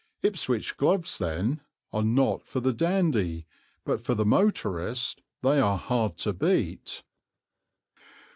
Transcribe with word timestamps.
Ipswich 0.23 0.77
gloves, 0.77 1.19
then, 1.19 1.61
are 1.93 2.01
not 2.01 2.47
for 2.47 2.59
the 2.59 2.73
dandy, 2.73 3.45
but 3.85 4.03
for 4.03 4.15
the 4.15 4.25
motorist 4.25 5.21
they 5.43 5.59
are 5.59 5.77
hard 5.77 6.17
to 6.25 6.33
beat. 6.33 7.03